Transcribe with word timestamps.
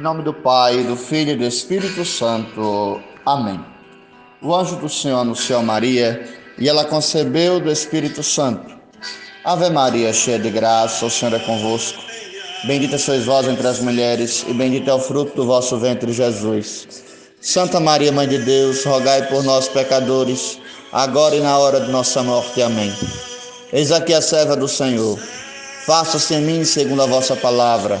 Em 0.00 0.02
nome 0.02 0.22
do 0.22 0.32
Pai, 0.32 0.82
do 0.84 0.96
Filho 0.96 1.32
e 1.32 1.36
do 1.36 1.44
Espírito 1.44 2.06
Santo. 2.06 3.02
Amém. 3.26 3.62
O 4.40 4.54
anjo 4.54 4.76
do 4.76 4.88
Senhor 4.88 5.18
anunciou 5.18 5.62
Maria 5.62 6.26
e 6.56 6.70
ela 6.70 6.86
concebeu 6.86 7.60
do 7.60 7.70
Espírito 7.70 8.22
Santo. 8.22 8.74
Ave 9.44 9.68
Maria, 9.68 10.10
cheia 10.10 10.38
de 10.38 10.48
graça, 10.48 11.04
o 11.04 11.10
Senhor 11.10 11.34
é 11.34 11.38
convosco. 11.40 12.02
Bendita 12.64 12.96
sois 12.96 13.26
vós 13.26 13.46
entre 13.46 13.66
as 13.68 13.80
mulheres 13.80 14.42
e 14.48 14.54
bendito 14.54 14.88
é 14.88 14.94
o 14.94 14.98
fruto 14.98 15.36
do 15.36 15.44
vosso 15.44 15.76
ventre, 15.76 16.10
Jesus. 16.14 17.04
Santa 17.38 17.78
Maria, 17.78 18.10
Mãe 18.10 18.26
de 18.26 18.38
Deus, 18.38 18.82
rogai 18.86 19.28
por 19.28 19.44
nós, 19.44 19.68
pecadores, 19.68 20.58
agora 20.90 21.36
e 21.36 21.40
na 21.40 21.58
hora 21.58 21.78
de 21.78 21.90
nossa 21.90 22.22
morte. 22.22 22.62
Amém. 22.62 22.90
Eis 23.70 23.92
aqui 23.92 24.14
a 24.14 24.22
serva 24.22 24.56
do 24.56 24.66
Senhor. 24.66 25.18
Faça-se 25.84 26.32
em 26.36 26.40
mim 26.40 26.64
segundo 26.64 27.02
a 27.02 27.06
vossa 27.06 27.36
palavra. 27.36 28.00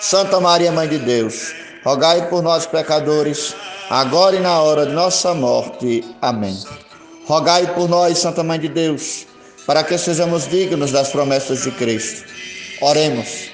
Santa 0.00 0.38
Maria, 0.38 0.70
Mãe 0.70 0.86
de 0.86 0.98
Deus, 0.98 1.54
rogai 1.82 2.28
por 2.28 2.42
nós, 2.42 2.66
pecadores, 2.66 3.54
agora 3.88 4.36
e 4.36 4.40
na 4.40 4.60
hora 4.60 4.84
de 4.84 4.92
nossa 4.92 5.32
morte. 5.32 6.04
Amém. 6.20 6.56
Rogai 7.26 7.74
por 7.74 7.88
nós, 7.88 8.18
Santa 8.18 8.42
Mãe 8.44 8.60
de 8.60 8.68
Deus, 8.68 9.26
para 9.66 9.82
que 9.82 9.96
sejamos 9.96 10.46
dignos 10.48 10.92
das 10.92 11.08
promessas 11.08 11.62
de 11.62 11.70
Cristo. 11.72 12.24
Oremos. 12.82 13.48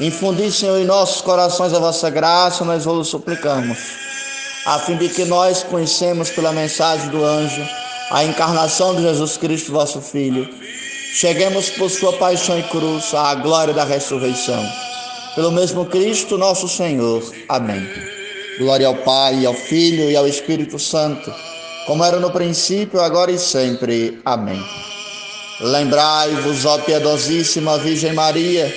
Infundi, 0.00 0.50
Senhor, 0.50 0.78
em 0.78 0.86
nossos 0.86 1.20
corações 1.20 1.74
a 1.74 1.78
vossa 1.78 2.08
graça, 2.08 2.64
nós 2.64 2.86
vos 2.86 3.08
suplicamos, 3.08 3.78
a 4.66 4.78
fim 4.78 4.96
de 4.96 5.08
que 5.10 5.26
nós 5.26 5.62
conhecemos 5.62 6.30
pela 6.30 6.50
mensagem 6.50 7.08
do 7.10 7.22
anjo 7.22 7.62
a 8.10 8.24
encarnação 8.24 8.96
de 8.96 9.02
Jesus 9.02 9.36
Cristo, 9.36 9.70
vosso 9.70 10.00
Filho. 10.00 10.48
Cheguemos 11.14 11.70
por 11.70 11.90
sua 11.90 12.14
paixão 12.14 12.58
e 12.58 12.62
cruz 12.64 13.14
à 13.14 13.34
glória 13.34 13.72
da 13.72 13.84
ressurreição 13.84 14.64
pelo 15.34 15.50
mesmo 15.50 15.84
Cristo 15.86 16.38
nosso 16.38 16.68
Senhor. 16.68 17.22
Amém. 17.48 17.86
Glória 18.58 18.86
ao 18.86 18.94
Pai, 18.94 19.44
ao 19.44 19.54
Filho 19.54 20.08
e 20.08 20.16
ao 20.16 20.28
Espírito 20.28 20.78
Santo, 20.78 21.32
como 21.86 22.04
era 22.04 22.20
no 22.20 22.30
princípio, 22.30 23.00
agora 23.00 23.32
e 23.32 23.38
sempre. 23.38 24.20
Amém. 24.24 24.62
Lembrai-vos, 25.60 26.64
ó 26.64 26.78
piedosíssima 26.78 27.78
Virgem 27.78 28.12
Maria, 28.12 28.72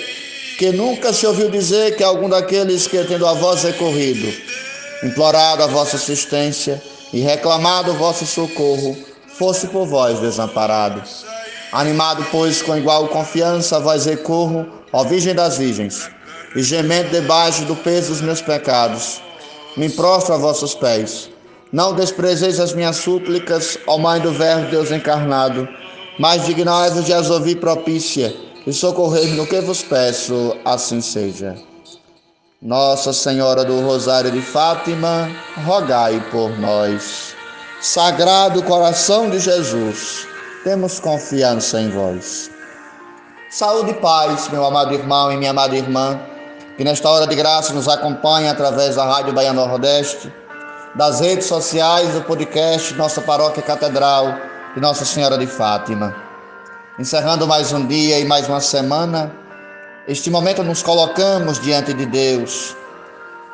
que 0.58 0.72
nunca 0.72 1.14
se 1.14 1.27
ouviu 1.27 1.49
dizer 1.49 1.95
que 1.95 2.03
algum 2.03 2.27
daqueles 2.27 2.88
que, 2.88 3.03
tendo 3.03 3.27
a 3.27 3.33
vós 3.33 3.64
recorrido, 3.64 4.33
implorado 5.03 5.64
a 5.64 5.67
vossa 5.67 5.95
assistência 5.95 6.81
e 7.14 7.19
reclamado 7.19 7.92
o 7.92 7.97
vosso 7.97 8.25
socorro, 8.25 8.97
fosse 9.27 9.67
por 9.67 9.86
vós 9.86 10.19
desamparado. 10.19 11.03
Animado, 11.71 12.25
pois, 12.31 12.64
com 12.64 12.75
igual 12.75 13.08
confiança, 13.09 13.80
vós 13.80 14.05
recorro, 14.05 14.66
ó 14.92 15.03
Virgem 15.03 15.36
das 15.36 15.58
Virgens 15.58 16.17
e 16.56 16.64
gemendo 16.64 17.09
debaixo 17.09 17.66
do 17.66 17.76
peso 17.76 18.09
dos 18.09 18.22
meus 18.22 18.42
pecados. 18.42 19.21
Me 19.76 19.89
prostro 19.89 20.33
a 20.33 20.38
vossos 20.38 20.73
pés. 20.73 21.30
Não 21.71 21.94
desprezeis 21.94 22.60
as 22.60 22.73
minhas 22.73 22.95
súplicas, 22.98 23.77
ó 23.88 23.98
Mãe 23.98 24.21
do 24.21 24.32
Verbo 24.32 24.71
Deus 24.71 24.89
encarnado, 24.89 25.67
mas 26.17 26.45
dignai-vos 26.45 27.05
de 27.05 27.14
as 27.14 27.30
ouvir 27.30 27.58
propícia 27.58 28.33
e 28.66 28.73
socorrer-me 28.73 29.36
no 29.36 29.45
que 29.45 29.60
vos 29.61 29.83
peço, 29.83 30.55
assim 30.64 31.02
seja. 31.02 31.55
Nossa 32.61 33.14
Senhora 33.14 33.64
do 33.64 33.82
Rosário 33.82 34.32
de 34.32 34.42
Fátima, 34.42 35.30
rogai 35.66 36.20
por 36.32 36.58
nós. 36.58 37.36
Sagrado 37.82 38.64
coração 38.64 39.30
de 39.30 39.39
Jesus, 39.39 40.27
temos 40.64 41.00
confiança 41.00 41.80
em 41.80 41.89
vós. 41.92 42.50
Saúde 43.52 43.92
e 43.92 43.94
paz, 43.95 44.50
meu 44.50 44.66
amado 44.66 44.94
irmão 44.94 45.32
e 45.32 45.38
minha 45.38 45.52
amada 45.52 45.76
irmã 45.76 46.20
que 46.77 46.83
nesta 46.83 47.10
hora 47.10 47.26
de 47.26 47.36
graça 47.36 47.73
nos 47.73 47.88
acompanha 47.88 48.52
através 48.52 48.95
da 48.95 49.04
Rádio 49.04 49.33
Bahia 49.33 49.52
Nordeste, 49.52 50.32
das 50.93 51.20
redes 51.20 51.48
sociais, 51.48 52.14
do 52.14 52.21
podcast 52.21 52.93
Nossa 52.93 53.20
Paróquia 53.20 53.64
Catedral 53.64 54.38
de 54.76 54.80
Nossa 54.80 55.04
Senhora 55.04 55.39
de 55.39 55.48
Fátima. 55.48 56.15
Encerrando 56.99 57.48
mais 57.48 57.73
um 57.73 57.83
dia 57.88 58.20
e 58.20 58.26
mais 58.26 58.48
uma 58.48 58.61
semana, 58.61 59.36
este 60.08 60.30
momento 60.30 60.64
nos 60.64 60.83
colocamos 60.83 61.60
diante 61.60 61.95
de 61.95 62.05
Deus, 62.05 62.76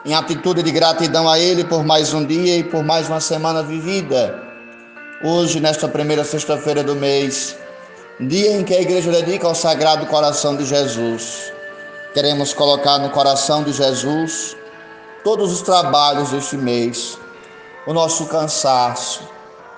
em 0.04 0.14
atitude 0.14 0.62
de 0.62 0.72
gratidão 0.72 1.30
a 1.30 1.40
Ele 1.40 1.64
por 1.64 1.82
mais 1.82 2.14
um 2.14 2.26
dia 2.26 2.58
e 2.58 2.64
por 2.66 2.84
mais 2.84 3.08
uma 3.08 3.22
semana 3.22 3.64
vivida. 3.64 4.38
Hoje, 5.24 5.62
nesta 5.62 5.88
primeira 5.88 6.26
sexta-feira 6.26 6.84
do 6.84 6.94
mês, 6.94 7.56
dia 8.20 8.52
em 8.52 8.66
que 8.66 8.76
a 8.76 8.82
igreja 8.82 9.10
dedica 9.10 9.48
ao 9.48 9.56
Sagrado 9.56 10.06
Coração 10.08 10.58
de 10.58 10.66
Jesus 10.66 11.53
Queremos 12.14 12.54
colocar 12.54 13.00
no 13.00 13.10
coração 13.10 13.64
de 13.64 13.74
Jesus 13.74 14.56
todos 15.24 15.52
os 15.52 15.64
trabalhos 15.64 16.30
deste 16.30 16.56
mês, 16.56 17.18
o 17.88 17.94
nosso 17.94 18.28
cansaço, 18.28 19.28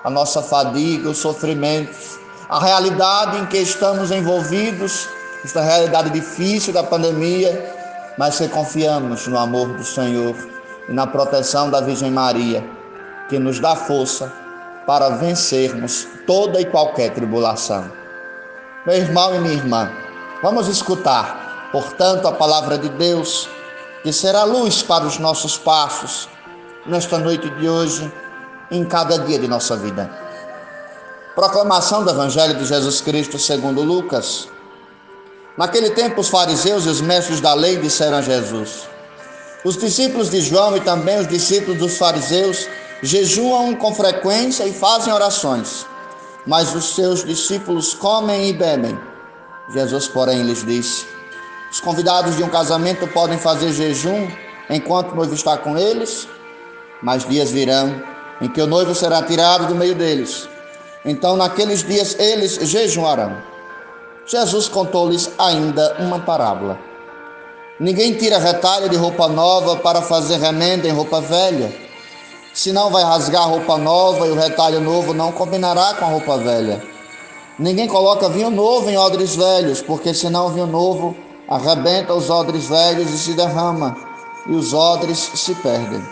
a 0.04 0.10
nossa 0.10 0.42
fadiga, 0.42 1.08
os 1.08 1.16
sofrimentos, 1.16 2.18
a 2.50 2.60
realidade 2.60 3.38
em 3.38 3.46
que 3.46 3.56
estamos 3.56 4.10
envolvidos, 4.10 5.08
esta 5.42 5.62
realidade 5.62 6.10
difícil 6.10 6.74
da 6.74 6.82
pandemia, 6.82 7.74
mas 8.18 8.36
que 8.36 8.48
confiamos 8.48 9.26
no 9.26 9.38
amor 9.38 9.68
do 9.68 9.82
Senhor 9.82 10.36
e 10.90 10.92
na 10.92 11.06
proteção 11.06 11.70
da 11.70 11.80
Virgem 11.80 12.10
Maria, 12.10 12.62
que 13.30 13.38
nos 13.38 13.60
dá 13.60 13.74
força 13.74 14.30
para 14.86 15.08
vencermos 15.08 16.06
toda 16.26 16.60
e 16.60 16.66
qualquer 16.66 17.14
tribulação. 17.14 17.90
Meu 18.84 18.96
irmão 18.96 19.34
e 19.34 19.38
minha 19.38 19.54
irmã, 19.54 19.90
vamos 20.42 20.68
escutar 20.68 21.45
Portanto, 21.76 22.26
a 22.26 22.32
palavra 22.32 22.78
de 22.78 22.88
Deus, 22.88 23.46
que 24.02 24.10
será 24.10 24.44
luz 24.44 24.82
para 24.82 25.04
os 25.04 25.18
nossos 25.18 25.58
passos 25.58 26.26
nesta 26.86 27.18
noite 27.18 27.50
de 27.50 27.68
hoje, 27.68 28.10
em 28.70 28.82
cada 28.82 29.18
dia 29.18 29.38
de 29.38 29.46
nossa 29.46 29.76
vida. 29.76 30.10
Proclamação 31.34 32.02
do 32.02 32.08
Evangelho 32.08 32.54
de 32.54 32.64
Jesus 32.64 33.02
Cristo 33.02 33.38
segundo 33.38 33.82
Lucas. 33.82 34.48
Naquele 35.58 35.90
tempo, 35.90 36.22
os 36.22 36.30
fariseus 36.30 36.86
e 36.86 36.88
os 36.88 37.02
mestres 37.02 37.42
da 37.42 37.52
lei 37.52 37.76
disseram 37.76 38.16
a 38.16 38.22
Jesus: 38.22 38.88
Os 39.62 39.76
discípulos 39.76 40.30
de 40.30 40.40
João 40.40 40.78
e 40.78 40.80
também 40.80 41.18
os 41.18 41.28
discípulos 41.28 41.78
dos 41.78 41.98
fariseus 41.98 42.66
jejuam 43.02 43.74
com 43.74 43.94
frequência 43.94 44.64
e 44.64 44.72
fazem 44.72 45.12
orações, 45.12 45.84
mas 46.46 46.74
os 46.74 46.94
seus 46.94 47.22
discípulos 47.22 47.92
comem 47.92 48.48
e 48.48 48.54
bebem. 48.54 48.98
Jesus, 49.74 50.08
porém, 50.08 50.42
lhes 50.42 50.64
disse: 50.64 51.15
os 51.70 51.80
convidados 51.80 52.36
de 52.36 52.42
um 52.42 52.48
casamento 52.48 53.06
podem 53.08 53.38
fazer 53.38 53.72
jejum 53.72 54.28
enquanto 54.70 55.12
o 55.12 55.16
noivo 55.16 55.34
está 55.34 55.56
com 55.56 55.76
eles, 55.76 56.28
mas 57.02 57.24
dias 57.24 57.50
virão 57.50 58.02
em 58.40 58.48
que 58.48 58.60
o 58.60 58.66
noivo 58.66 58.94
será 58.94 59.22
tirado 59.22 59.66
do 59.66 59.74
meio 59.74 59.94
deles. 59.94 60.48
Então, 61.04 61.36
naqueles 61.36 61.82
dias, 61.82 62.18
eles 62.18 62.56
jejuarão. 62.62 63.36
Jesus 64.26 64.68
contou-lhes 64.68 65.30
ainda 65.38 65.96
uma 66.00 66.18
parábola. 66.18 66.78
Ninguém 67.78 68.14
tira 68.14 68.38
retalho 68.38 68.88
de 68.88 68.96
roupa 68.96 69.28
nova 69.28 69.76
para 69.76 70.02
fazer 70.02 70.38
remenda 70.38 70.88
em 70.88 70.92
roupa 70.92 71.20
velha. 71.20 71.72
Senão 72.52 72.90
vai 72.90 73.04
rasgar 73.04 73.42
a 73.42 73.46
roupa 73.46 73.76
nova 73.76 74.26
e 74.26 74.30
o 74.30 74.34
retalho 74.34 74.80
novo 74.80 75.12
não 75.14 75.30
combinará 75.30 75.94
com 75.94 76.06
a 76.06 76.08
roupa 76.08 76.38
velha. 76.38 76.82
Ninguém 77.58 77.86
coloca 77.86 78.28
vinho 78.28 78.50
novo 78.50 78.90
em 78.90 78.98
odres 78.98 79.36
velhos, 79.36 79.80
porque 79.80 80.12
senão 80.12 80.46
o 80.46 80.50
vinho 80.50 80.66
novo 80.66 81.16
arrebenta 81.48 82.14
os 82.14 82.30
odres 82.30 82.68
velhos 82.68 83.10
e 83.10 83.18
se 83.18 83.32
derrama, 83.34 83.96
e 84.46 84.52
os 84.52 84.72
odres 84.72 85.30
se 85.34 85.54
perdem. 85.56 86.02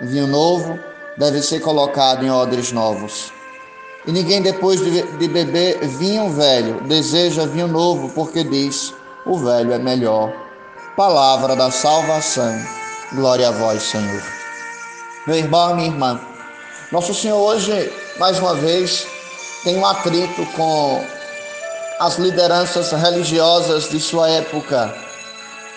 Vinho 0.00 0.26
novo 0.26 0.78
deve 1.16 1.42
ser 1.42 1.60
colocado 1.60 2.24
em 2.24 2.30
odres 2.30 2.72
novos. 2.72 3.32
E 4.06 4.12
ninguém, 4.12 4.40
depois 4.40 4.80
de, 4.80 5.28
beber 5.28 5.78
vinho 5.86 6.30
velho, 6.30 6.80
deseja 6.82 7.46
vinho 7.46 7.68
novo, 7.68 8.08
porque 8.10 8.44
diz: 8.44 8.94
o 9.26 9.36
velho 9.36 9.72
é 9.72 9.78
melhor. 9.78 10.32
Palavra 10.96 11.54
da 11.54 11.70
salvação. 11.70 12.54
Glória 13.12 13.48
a 13.48 13.52
vós, 13.52 13.82
Senhor. 13.82 14.22
Meu 15.26 15.36
irmão, 15.36 15.74
minha 15.74 15.88
irmã, 15.88 16.20
Nosso 16.90 17.12
Senhor 17.12 17.36
hoje, 17.36 17.92
mais 18.18 18.38
uma 18.38 18.54
vez, 18.54 19.06
tem 19.62 19.76
um 19.76 19.84
atrito 19.84 20.46
com 20.56 21.04
as 21.98 22.16
lideranças 22.16 22.92
religiosas 22.92 23.88
de 23.88 24.00
sua 24.00 24.28
época, 24.30 24.94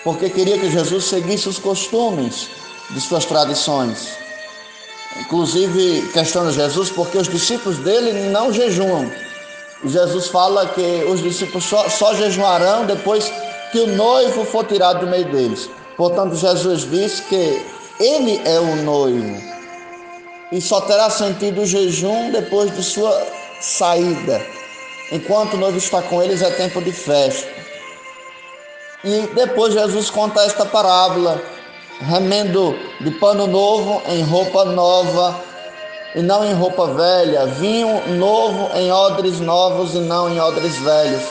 porque 0.04 0.30
queria 0.30 0.58
que 0.58 0.70
Jesus 0.70 1.04
seguisse 1.04 1.48
os 1.48 1.58
costumes 1.58 2.48
de 2.90 3.00
suas 3.00 3.24
tradições. 3.24 4.08
Inclusive, 5.20 6.08
questiona 6.12 6.52
Jesus 6.52 6.90
porque 6.90 7.18
os 7.18 7.28
discípulos 7.28 7.78
dele 7.78 8.30
não 8.30 8.52
jejuam. 8.52 9.10
Jesus 9.84 10.28
fala 10.28 10.66
que 10.66 11.04
os 11.08 11.20
discípulos 11.20 11.64
só, 11.64 11.88
só 11.88 12.14
jejuarão 12.14 12.86
depois 12.86 13.30
que 13.72 13.80
o 13.80 13.86
noivo 13.88 14.44
for 14.44 14.64
tirado 14.64 15.00
do 15.00 15.06
meio 15.06 15.24
deles. 15.26 15.68
Portanto, 15.96 16.36
Jesus 16.36 16.88
diz 16.88 17.20
que 17.20 17.66
ele 17.98 18.40
é 18.44 18.58
o 18.60 18.76
noivo 18.76 19.52
e 20.52 20.60
só 20.60 20.82
terá 20.82 21.08
sentido 21.08 21.62
o 21.62 21.66
jejum 21.66 22.30
depois 22.30 22.74
de 22.76 22.82
sua 22.82 23.26
saída. 23.60 24.61
Enquanto 25.12 25.54
o 25.54 25.56
noivo 25.58 25.76
está 25.76 26.00
com 26.00 26.22
eles, 26.22 26.40
é 26.40 26.50
tempo 26.50 26.80
de 26.80 26.90
festa. 26.90 27.46
E 29.04 29.26
depois 29.34 29.74
Jesus 29.74 30.08
conta 30.08 30.40
esta 30.40 30.64
parábola: 30.64 31.38
remendo 32.00 32.74
de 32.98 33.10
pano 33.12 33.46
novo 33.46 34.02
em 34.08 34.22
roupa 34.22 34.64
nova 34.64 35.38
e 36.14 36.22
não 36.22 36.42
em 36.42 36.54
roupa 36.54 36.86
velha, 36.94 37.44
vinho 37.44 38.08
novo 38.16 38.70
em 38.74 38.90
odres 38.90 39.38
novos 39.38 39.94
e 39.94 39.98
não 39.98 40.30
em 40.30 40.40
odres 40.40 40.76
velhos. 40.76 41.22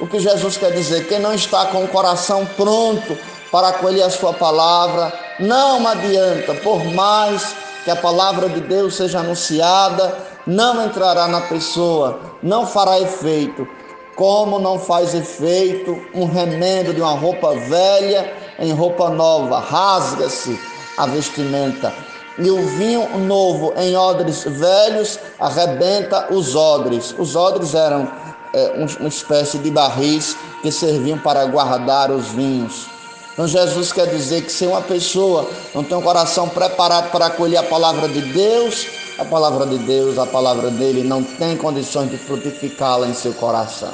O 0.00 0.06
que 0.06 0.18
Jesus 0.18 0.56
quer 0.56 0.72
dizer? 0.72 1.06
Quem 1.06 1.18
não 1.18 1.34
está 1.34 1.66
com 1.66 1.84
o 1.84 1.88
coração 1.88 2.46
pronto 2.56 3.18
para 3.52 3.68
acolher 3.68 4.02
a 4.02 4.10
sua 4.10 4.32
palavra, 4.32 5.12
não 5.38 5.86
adianta, 5.86 6.54
por 6.54 6.82
mais 6.86 7.54
que 7.84 7.90
a 7.90 7.96
palavra 7.96 8.48
de 8.48 8.60
Deus 8.60 8.96
seja 8.96 9.20
anunciada, 9.20 10.35
não 10.46 10.84
entrará 10.84 11.26
na 11.28 11.40
pessoa, 11.42 12.20
não 12.42 12.66
fará 12.66 13.00
efeito. 13.00 13.66
Como 14.14 14.58
não 14.58 14.78
faz 14.78 15.14
efeito 15.14 16.00
um 16.14 16.24
remendo 16.24 16.94
de 16.94 17.00
uma 17.00 17.12
roupa 17.12 17.54
velha 17.54 18.32
em 18.58 18.72
roupa 18.72 19.10
nova, 19.10 19.58
rasga-se 19.58 20.58
a 20.96 21.06
vestimenta 21.06 21.92
e 22.38 22.50
o 22.50 22.66
vinho 22.66 23.18
novo 23.18 23.72
em 23.76 23.96
odres 23.96 24.44
velhos 24.44 25.18
arrebenta 25.38 26.32
os 26.32 26.54
odres. 26.54 27.14
Os 27.18 27.34
odres 27.34 27.74
eram 27.74 28.10
é, 28.52 28.86
uma 28.98 29.08
espécie 29.08 29.58
de 29.58 29.70
barris 29.70 30.36
que 30.62 30.70
serviam 30.70 31.18
para 31.18 31.44
guardar 31.46 32.10
os 32.10 32.28
vinhos. 32.28 32.86
Então 33.32 33.46
Jesus 33.46 33.92
quer 33.92 34.06
dizer 34.06 34.42
que 34.42 34.52
se 34.52 34.66
uma 34.66 34.80
pessoa 34.82 35.48
não 35.74 35.84
tem 35.84 35.96
um 35.96 36.02
coração 36.02 36.48
preparado 36.48 37.10
para 37.10 37.26
acolher 37.26 37.58
a 37.58 37.62
palavra 37.62 38.08
de 38.08 38.20
Deus, 38.20 38.86
a 39.18 39.24
palavra 39.24 39.66
de 39.66 39.78
Deus, 39.78 40.18
a 40.18 40.26
palavra 40.26 40.70
dele 40.70 41.02
não 41.02 41.22
tem 41.22 41.56
condições 41.56 42.10
de 42.10 42.18
frutificá-la 42.18 43.06
em 43.06 43.14
seu 43.14 43.32
coração. 43.34 43.92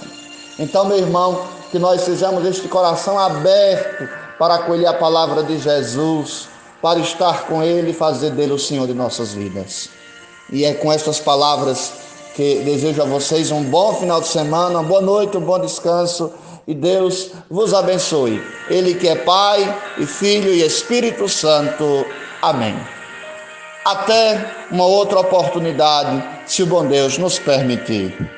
Então, 0.58 0.84
meu 0.84 0.98
irmão, 0.98 1.46
que 1.70 1.78
nós 1.78 2.02
sejamos 2.02 2.44
este 2.44 2.69
coração 2.69 3.19
aberto 3.19 4.08
para 4.38 4.56
acolher 4.56 4.86
a 4.86 4.94
palavra 4.94 5.42
de 5.42 5.58
Jesus 5.58 6.48
para 6.82 6.98
estar 6.98 7.46
com 7.46 7.62
Ele 7.62 7.92
e 7.92 7.94
fazer 7.94 8.30
dele 8.30 8.52
o 8.52 8.58
Senhor 8.58 8.86
de 8.86 8.94
nossas 8.94 9.32
vidas. 9.32 9.88
E 10.50 10.64
é 10.64 10.74
com 10.74 10.92
estas 10.92 11.20
palavras 11.20 11.92
que 12.34 12.56
desejo 12.64 13.02
a 13.02 13.04
vocês 13.04 13.50
um 13.50 13.62
bom 13.62 13.94
final 13.94 14.20
de 14.20 14.26
semana, 14.26 14.80
uma 14.80 14.82
boa 14.82 15.00
noite, 15.00 15.36
um 15.36 15.40
bom 15.40 15.58
descanso 15.58 16.32
e 16.66 16.74
Deus 16.74 17.30
vos 17.50 17.72
abençoe. 17.72 18.42
Ele 18.69 18.94
que 18.94 19.08
é 19.08 19.14
Pai 19.14 19.80
e 19.98 20.06
Filho 20.06 20.52
e 20.52 20.62
Espírito 20.62 21.28
Santo. 21.28 22.04
Amém. 22.40 23.01
Até 23.84 24.67
uma 24.70 24.84
outra 24.84 25.19
oportunidade, 25.19 26.23
se 26.46 26.62
o 26.62 26.67
bom 26.67 26.87
Deus 26.87 27.19
nos 27.19 27.38
permitir. 27.38 28.32